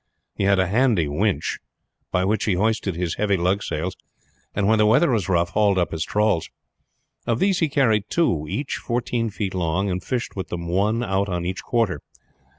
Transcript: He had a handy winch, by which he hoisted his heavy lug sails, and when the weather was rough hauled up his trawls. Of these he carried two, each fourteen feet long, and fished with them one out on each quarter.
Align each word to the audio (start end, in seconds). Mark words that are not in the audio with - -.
He 0.33 0.45
had 0.45 0.57
a 0.57 0.65
handy 0.65 1.07
winch, 1.07 1.59
by 2.11 2.25
which 2.25 2.45
he 2.45 2.53
hoisted 2.53 2.95
his 2.95 3.17
heavy 3.17 3.37
lug 3.37 3.61
sails, 3.61 3.95
and 4.55 4.67
when 4.67 4.79
the 4.79 4.87
weather 4.87 5.11
was 5.11 5.29
rough 5.29 5.49
hauled 5.51 5.77
up 5.77 5.91
his 5.91 6.03
trawls. 6.03 6.49
Of 7.27 7.37
these 7.37 7.59
he 7.59 7.69
carried 7.69 8.09
two, 8.09 8.47
each 8.49 8.77
fourteen 8.77 9.29
feet 9.29 9.53
long, 9.53 9.91
and 9.91 10.03
fished 10.03 10.35
with 10.35 10.47
them 10.47 10.67
one 10.67 11.03
out 11.03 11.29
on 11.29 11.45
each 11.45 11.61
quarter. 11.61 12.01